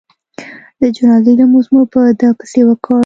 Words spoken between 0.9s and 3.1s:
جنازې لمونځ مو په ده پسې وکړ.